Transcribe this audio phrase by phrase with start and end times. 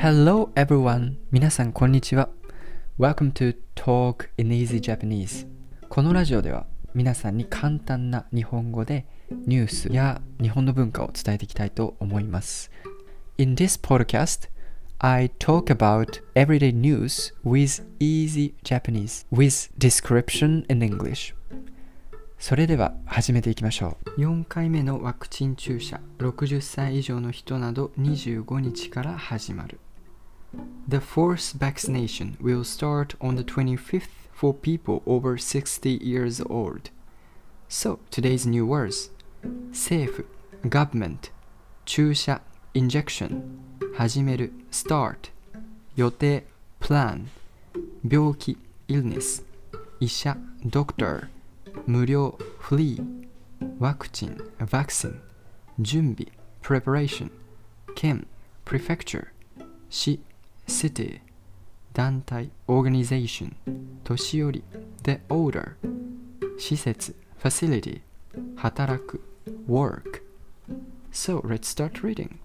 [0.00, 1.16] Hello everyone!
[1.32, 2.28] 皆さんこんにちは。
[3.00, 5.48] Welcome to Talk in Easy Japanese.
[5.88, 9.06] このラジオでは皆さんに簡単な日本語で
[9.46, 12.70] ニュースや日本の文化を伝えていきたいと思います。
[13.38, 14.48] In this podcast,
[15.00, 21.34] I talk about everyday news with easy Japanese with description in English.
[22.38, 24.20] それでは始めていきましょう。
[24.20, 29.80] 4回目のワクチン注射、60歳以上の人など25日から始まる。
[30.87, 36.89] The fourth vaccination will start on the 25th for people over 60 years old.
[37.67, 39.09] So, today's new words
[39.71, 40.25] 政府
[40.69, 41.31] government
[41.85, 42.41] 注射
[42.73, 43.41] injection
[43.95, 45.31] 始める start
[45.95, 46.45] 予定
[46.79, 47.25] plan
[48.03, 49.43] 病気 illness
[49.99, 51.27] 医者 doctor
[51.85, 53.01] 無料 free
[53.79, 55.19] ワクチン vaccine
[55.79, 57.31] 準備 preparation
[57.95, 58.27] 県
[58.65, 59.27] prefecture
[59.89, 60.19] 市
[60.68, 61.20] city
[61.94, 63.54] 団体 organization
[64.04, 64.64] 年寄り
[65.02, 65.72] the older
[66.58, 68.02] 施設 facility
[68.56, 69.20] 働く
[69.68, 70.22] work.
[71.10, 72.36] So let's start reading.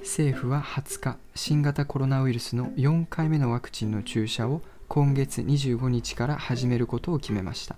[0.00, 7.76] 政府は20日新型コロナウイルスの4回目のワクチンの注射を今月25日から始めることを決めました。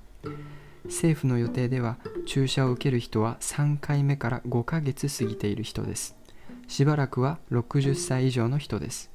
[0.85, 6.17] 政府の予定では注射を受ける人は3回目から5ヶ月過ぎている人です。
[6.67, 9.11] しばらくは60歳以上の人です。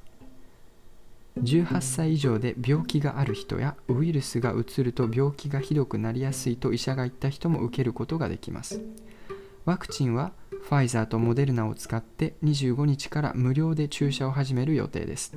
[1.38, 8.82] 18歳以上で病気がある人やウイルスがうつると病気がひどくなりやすいと医者が言った人も受けることができます。
[9.64, 15.34] ワクチンはファイザーとモデルナを使って25日から無料で注射を始める予定です。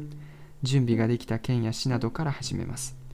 [0.63, 3.04] 準備ができた県や市などから始めます。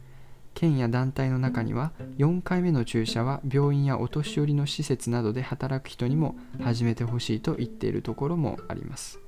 [0.53, 9.19] 県や団体の中には4回目の注射は病院やお年寄りの施設などで働く人にも始めてほしいと言っているところもあります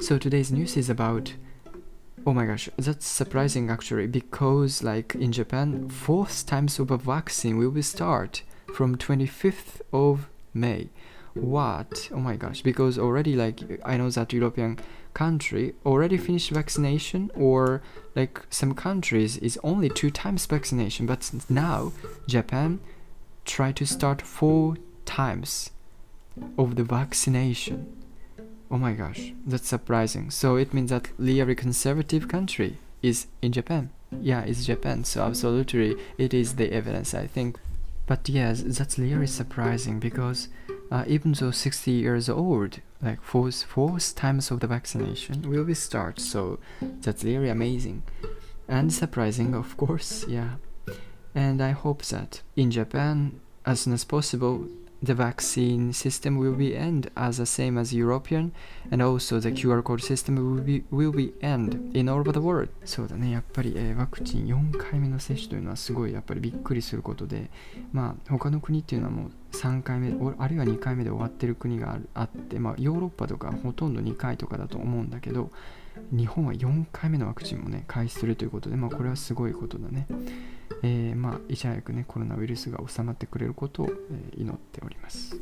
[0.00, 1.34] So today's news is about
[2.26, 7.58] Oh my gosh, that's surprising actually because like in Japan, fourth times of a vaccine
[7.58, 8.42] will be start
[8.74, 10.88] from 25th of May.
[11.34, 12.10] What?
[12.12, 14.78] Oh my gosh, because already like I know that European
[15.14, 17.82] country already finished vaccination or
[18.14, 21.92] like some countries is only two times vaccination but now
[22.26, 22.80] Japan
[23.44, 25.70] try to start four times
[26.58, 27.96] of the vaccination.
[28.70, 30.30] Oh my gosh, that's surprising.
[30.30, 33.90] So it means that really conservative country is in Japan.
[34.20, 35.04] Yeah, it's Japan.
[35.04, 37.58] So absolutely, it is the evidence, I think.
[38.06, 40.48] But yes, that's really surprising because
[40.94, 45.74] uh, even though 60 years old, like fourth, fourth times of the vaccination will be
[45.74, 46.20] start.
[46.20, 48.04] So that's really amazing
[48.68, 50.24] and surprising, of course.
[50.28, 50.50] Yeah,
[51.34, 54.68] and I hope that in Japan, as soon as possible,
[55.04, 58.52] the vaccine system will be end as the same as European
[58.90, 62.40] and also the QR code system will be, will be end in all over the
[62.40, 62.68] world.
[62.84, 63.30] そうだね。
[63.30, 67.50] やっぱり、えーワクチン4回目の接種というのはすごいやっぱりびっくりすることで
[67.92, 75.50] まあ他の国っていうのはもう3回目あるいは2回目で終わってる国がああってまあヨーロッパとかほとんど2回とかだと思うんだけど
[76.10, 80.06] 日本は4回目のワクチンもね開始するということでまあこれはすごいことだね。
[80.86, 85.40] えーまあ、いち早くね、コロナウイルスが収まってくれることを、えー祈っております、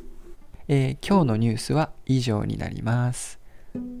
[0.69, 3.39] えー今日のニュースは以上になります。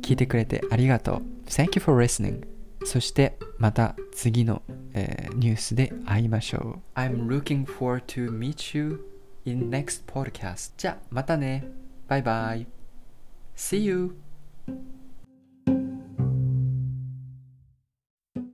[0.01, 1.21] 聞いてくれてありがとう。
[1.47, 2.47] Thank you for listening.
[2.85, 4.61] そしてまた次の、
[4.93, 6.97] えーニュースで会いましょう。
[6.97, 9.05] I'm looking forward to meet you
[9.43, 10.71] in next podcast.
[10.77, 11.65] じゃあまたね。
[12.07, 12.67] バイバイ。
[13.57, 14.15] See you!